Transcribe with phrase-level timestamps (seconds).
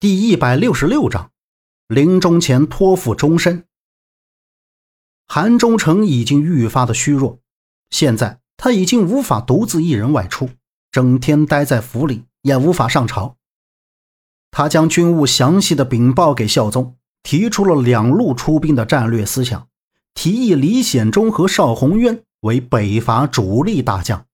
[0.00, 1.32] 第一百六十六章，
[1.88, 3.64] 临终前托付终身。
[5.26, 7.40] 韩忠诚已经愈发的虚弱，
[7.90, 10.50] 现在他已经无法独自一人外出，
[10.92, 13.34] 整天待在府里，也无法上朝。
[14.52, 16.94] 他将军务详细的禀报给孝宗，
[17.24, 19.66] 提出了两路出兵的战略思想，
[20.14, 24.24] 提议李显忠和邵宏渊为北伐主力大将。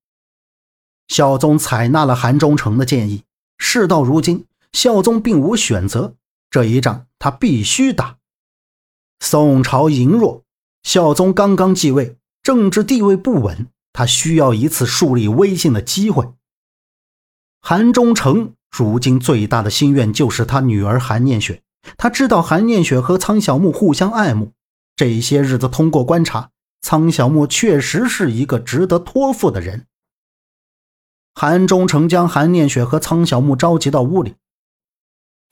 [1.08, 3.22] 孝宗采纳了韩忠诚的建议，
[3.56, 4.44] 事到如今。
[4.74, 6.16] 孝宗并无选择，
[6.50, 8.18] 这一仗他必须打。
[9.20, 10.42] 宋朝羸弱，
[10.82, 16.28] 孝宗刚刚继位，政治地位不稳，他需要一次树立威信的机会。
[17.60, 21.62] 韩忠诚如今最大的心愿就是他女儿韩念雪。
[21.96, 24.52] 他知道韩念雪和苍小木互相爱慕，
[24.96, 26.50] 这些日子通过观察，
[26.82, 29.86] 苍小木确实是一个值得托付的人。
[31.34, 34.34] 韩忠诚将韩念雪和苍小木召集到屋里。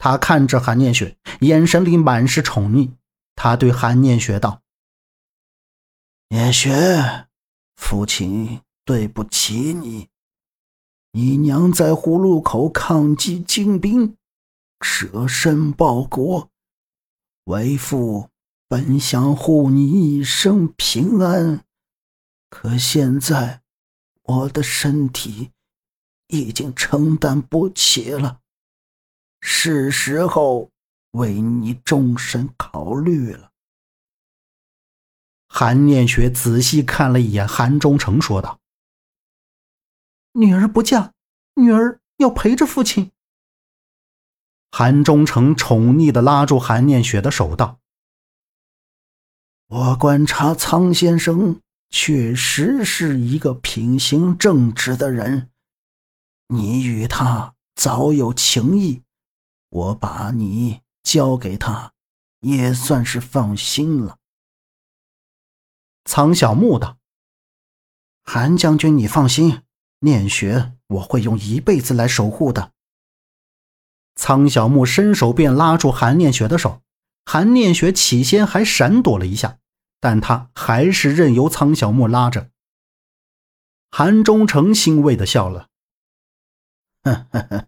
[0.03, 2.91] 他看着韩念雪，眼神里满是宠溺。
[3.35, 4.61] 他对韩念雪道
[6.27, 7.27] ：“念雪，
[7.77, 10.09] 父亲对不起你。
[11.13, 14.17] 你娘在葫芦口抗击金兵，
[14.81, 16.49] 舍身报国，
[17.45, 18.27] 为父
[18.67, 21.63] 本想护你一生平安。
[22.49, 23.61] 可现在，
[24.23, 25.51] 我的身体
[26.27, 28.41] 已经承担不起了。”
[29.65, 30.71] 是时候
[31.11, 33.51] 为你终身考虑了。
[35.47, 38.59] 韩念雪仔细看了一眼韩忠诚，说道
[40.35, 41.13] ：“女儿不嫁，
[41.53, 43.13] 女儿要陪着父亲。”
[44.69, 47.79] 韩忠诚宠溺的拉住韩念雪的手，道
[49.71, 55.49] ：“我观察苍先生确实是一个品行正直的人，
[56.49, 59.01] 你与他早有情谊。”
[59.73, 61.93] 我把你交给他，
[62.41, 64.19] 也算是放心了。
[66.05, 66.99] 苍小木道
[68.23, 69.63] ：“韩将军，你放心，
[69.99, 72.71] 念雪我会用一辈子来守护的。”
[74.13, 76.83] 苍小木伸手便拉住韩念雪的手，
[77.25, 79.57] 韩念雪起先还闪躲了一下，
[79.99, 82.51] 但他还是任由苍小木拉着。
[83.89, 85.69] 韩忠诚欣慰的笑了
[87.01, 87.67] ：“呵呵呵，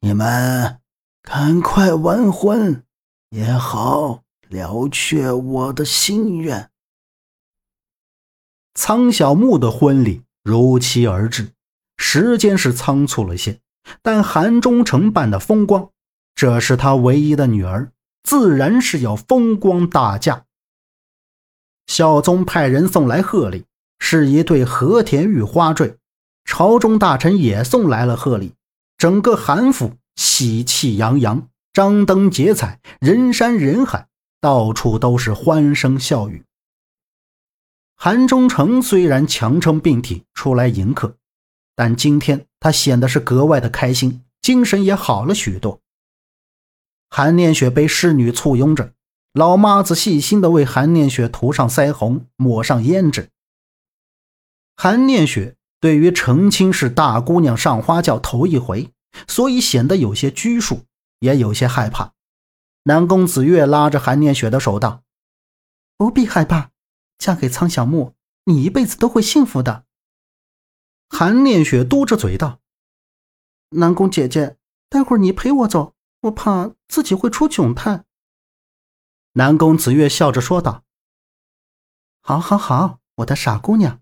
[0.00, 0.76] 你们。”
[1.22, 2.82] 赶快完婚
[3.28, 6.70] 也好，了却我的心愿。
[8.74, 11.52] 苍小木的婚礼如期而至，
[11.98, 13.60] 时间是仓促了些，
[14.02, 15.90] 但韩忠诚办的风光，
[16.34, 17.92] 这是他唯一的女儿，
[18.24, 20.46] 自然是要风光大嫁。
[21.86, 23.66] 孝宗派人送来贺礼，
[24.00, 25.98] 是一对和田玉花坠，
[26.44, 28.54] 朝中大臣也送来了贺礼，
[29.00, 29.94] 整个韩府。
[30.16, 36.44] 喜气洋洋，张灯结彩，人山人海，到处都是欢声笑语。
[37.96, 41.16] 韩忠诚虽然强撑病体出来迎客，
[41.74, 45.80] 但今天他显得是格外的开心，精神也好了许多。
[47.08, 48.92] 韩念雪被侍女簇拥着，
[49.32, 53.30] 老妈子细心的为韩念雪涂上腮红，抹上胭脂。
[54.76, 58.92] 韩念雪对于成亲是大姑娘上花轿头一回。
[59.26, 60.84] 所以显得有些拘束，
[61.18, 62.12] 也有些害怕。
[62.84, 65.02] 南宫子月拉着韩念雪的手道
[65.98, 66.70] ：“不必害怕，
[67.18, 68.14] 嫁给苍小木，
[68.44, 69.84] 你一辈子都会幸福的。”
[71.10, 72.60] 韩念雪嘟着嘴道
[73.70, 74.56] ：“南宫姐姐，
[74.88, 78.04] 待会儿你陪我走，我怕自己会出窘态。”
[79.34, 80.84] 南宫子月笑着说道
[82.22, 84.00] ：“好，好，好，我的傻姑娘。”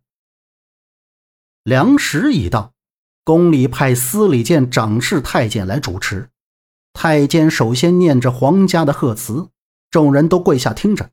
[1.69, 2.73] 良时已到。
[3.25, 6.31] 宫里派司礼监掌事太监来主持，
[6.95, 9.51] 太监首先念着皇家的贺词，
[9.91, 11.11] 众人都跪下听着。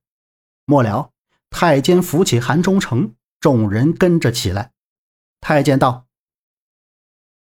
[0.66, 1.10] 末了，
[1.50, 4.72] 太监扶起韩忠诚，众人跟着起来。
[5.42, 6.06] 太监道：“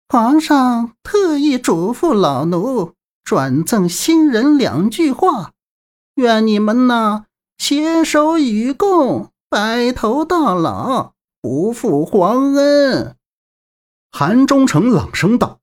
[0.09, 2.93] 皇上特意嘱咐老奴
[3.23, 5.51] 转赠新人两句话，
[6.15, 7.27] 愿你们呐
[7.59, 11.13] 携手与共，白头到老，
[11.45, 13.17] 不负皇恩。”
[14.09, 15.59] 韩忠诚朗声道：“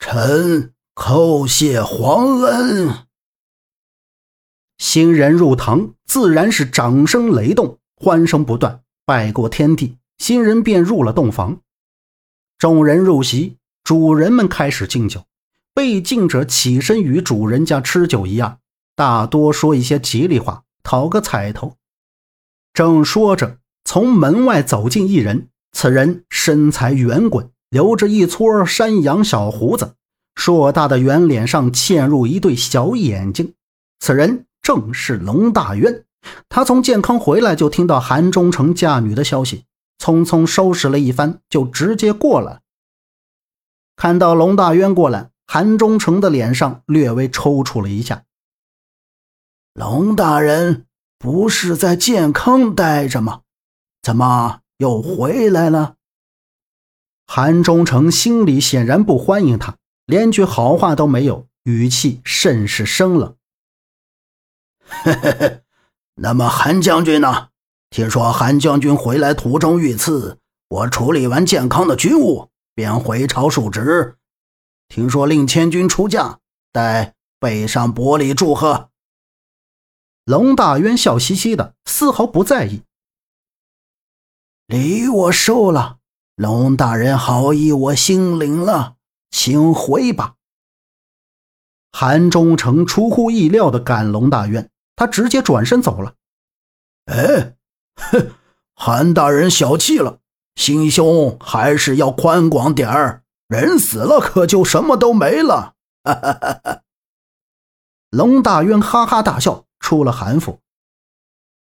[0.00, 3.06] 臣叩谢皇恩。”
[4.76, 8.82] 新人入堂，自然是掌声雷动，欢声不断。
[9.04, 11.60] 拜过天地，新人便入了洞房。
[12.58, 15.24] 众人入席，主人们开始敬酒。
[15.72, 18.58] 被敬者起身与主人家吃酒一样，
[18.96, 21.76] 大多说一些吉利话，讨个彩头。
[22.72, 25.48] 正说着，从门外走进一人。
[25.76, 29.94] 此人身材圆滚，留着一撮山羊小胡子，
[30.36, 33.54] 硕大的圆脸上嵌入一对小眼睛。
[33.98, 36.04] 此人正是龙大渊。
[36.48, 39.64] 他从健康回来就听到韩忠诚嫁女的消息，
[39.98, 42.60] 匆匆收拾了一番，就直接过来。
[43.96, 48.22] 看到龙大渊过来，韩忠诚的脸上略微抽搐了一下。
[49.74, 50.86] 龙大人
[51.18, 53.40] 不是在健康待着吗？
[54.04, 55.96] 怎么又回来了？
[57.26, 63.34] 韩忠诚心里显然不欢迎他，连句好话都没有，语气甚是生冷。
[64.84, 65.62] 嘿嘿嘿，
[66.16, 67.48] 那么韩将军呢？
[67.88, 74.16] 听说韩将军回来途中遇刺，我处理完健康的军务，便回朝述职。
[74.88, 76.40] 听说令千军出嫁，
[76.72, 78.90] 待备上薄礼祝贺。
[80.26, 82.82] 龙大渊笑嘻嘻的，丝毫不在意。
[84.66, 85.98] 礼我收了，
[86.36, 88.96] 龙大人好意我心领了，
[89.30, 90.36] 请回吧。
[91.92, 96.14] 韩忠诚出乎意料的赶龙大渊，他直接转身走了。
[97.04, 97.56] 哎，
[97.94, 98.32] 哼，
[98.74, 100.20] 韩大人小气了，
[100.56, 103.22] 心胸还是要宽广点儿。
[103.48, 105.74] 人死了可就什么都没了。
[106.02, 106.82] 哈哈哈哈
[108.08, 110.60] 龙大渊哈哈大笑，出了韩府。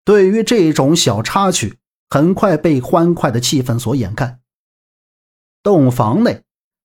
[0.04, 1.80] 对于这种小插曲。
[2.15, 4.39] 很快被欢快的气氛所掩盖。
[5.62, 6.44] 洞房内，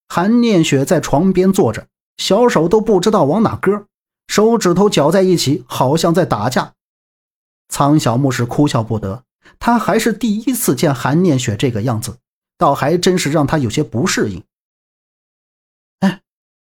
[0.09, 1.87] 韩念雪在床边坐着，
[2.17, 3.87] 小手都不知道往哪搁，
[4.27, 6.75] 手指头绞在一起，好像在打架。
[7.69, 9.23] 苍小木是哭笑不得，
[9.61, 12.19] 他还是第一次见韩念雪这个样子，
[12.59, 14.43] 倒还真是让他有些不适应。
[16.01, 16.23] 哎，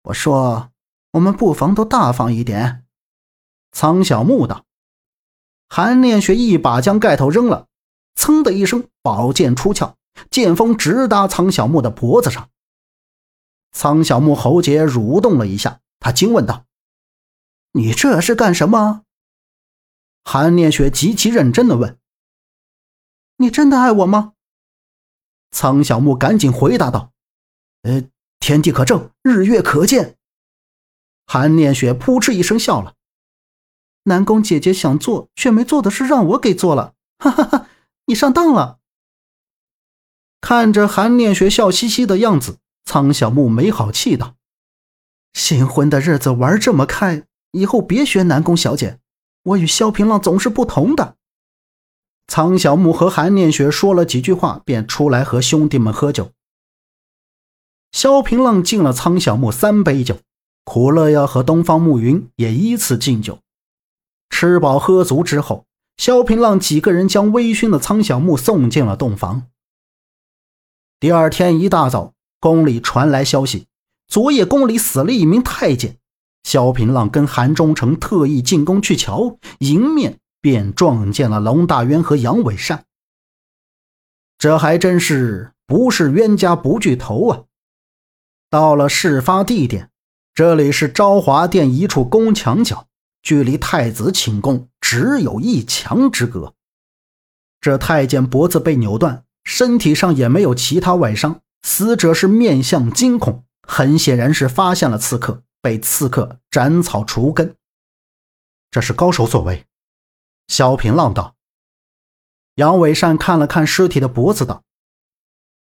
[0.03, 0.71] 我说，
[1.13, 2.85] 我们不妨都大方一点。
[3.73, 4.67] 苍小木道。
[5.71, 7.69] 韩念雪一把将盖头扔了。
[8.15, 9.97] 噌的一声，宝剑出鞘，
[10.31, 12.51] 剑锋直搭苍小木的脖子上。
[13.73, 16.67] 苍小木喉结蠕动了一下，他惊问道
[17.73, 19.03] ：“你这是干什么？”
[20.25, 21.99] 韩念雪极其认真的问
[23.39, 24.35] ：“你真的爱我吗？”
[25.51, 27.13] 苍小木赶紧回答道
[27.83, 28.05] ：“呃，
[28.39, 30.19] 天地可证，日月可见。”
[31.27, 32.95] 韩念雪扑哧一声笑了
[34.05, 37.67] ：“南宫姐姐想做却没做的事，让我给做了。”哈哈哈。
[38.11, 38.81] 你上当了！
[40.41, 44.35] 看着韩念雪笑嘻嘻的样子，苍小木没好气道
[45.33, 47.23] ：“新婚的日子玩这么开，
[47.53, 48.99] 以后别学南宫小姐。
[49.45, 51.15] 我与萧平浪总是不同的。”
[52.27, 56.33] 苍小木和韩念雪说了几句话，便出来和兄弟们喝酒。
[57.93, 60.19] 萧平浪敬了苍小木三杯酒，
[60.65, 63.39] 苦乐呀和东方暮云也依次敬酒。
[64.31, 65.65] 吃饱喝足之后。
[66.01, 69.49] 萧平浪几个人将微醺的苍小木送进了洞房。
[70.99, 73.67] 第二天一大早，宫里传来消息，
[74.09, 75.99] 昨夜宫里死了一名太监。
[76.43, 82.87] 萧平浪跟韩忠诚特意进宫去瞧，迎面便撞见了龙大渊和杨伟善。
[84.39, 87.45] 这还真是不是冤家不聚头啊！
[88.49, 89.91] 到了事发地点，
[90.33, 92.87] 这里是昭华殿一处宫墙角。
[93.23, 96.55] 距离太子寝宫只有一墙之隔。
[97.61, 101.43] 这太监脖子被扭断，身体上也没有其他外伤。
[101.63, 107.55] 死者是面相惊恐，很显然是发现了刺客，被刺客斩草除根。
[108.71, 109.67] 这是高手所为。
[110.49, 111.37] 萧平浪道。
[112.55, 114.63] 杨伟善看了看尸体的脖子，道：“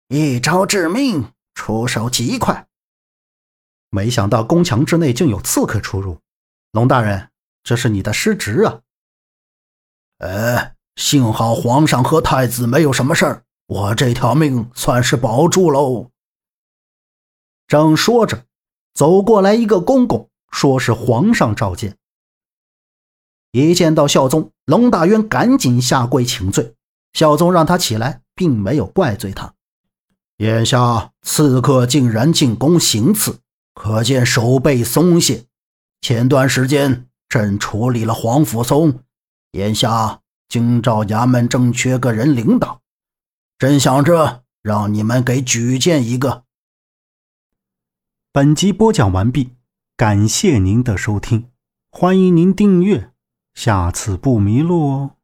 [0.08, 2.66] 一招致命，出手极快。
[3.88, 6.18] 没想到宫墙之内竟有刺客出入。
[6.72, 7.30] 龙大人。”
[7.62, 8.80] 这是你的失职啊！
[10.18, 16.10] 哎，幸好皇上和太子没有什么事儿，我这条命算是保住喽。
[17.66, 18.46] 正说着，
[18.94, 21.96] 走过来一个公公，说是皇上召见。
[23.52, 26.74] 一见到孝宗，龙大渊赶紧下跪请罪。
[27.12, 29.54] 孝宗让他起来，并没有怪罪他。
[30.38, 33.40] 眼下刺客竟然进宫行刺，
[33.74, 35.46] 可见守备松懈。
[36.00, 37.07] 前段时间。
[37.28, 39.00] 朕处理了黄甫松，
[39.52, 42.80] 眼下京兆衙门正缺个人领导，
[43.58, 46.44] 朕想着让你们给举荐一个。
[48.32, 49.56] 本集播讲完毕，
[49.96, 51.50] 感谢您的收听，
[51.90, 53.12] 欢迎您订阅，
[53.52, 55.17] 下次不迷路哦。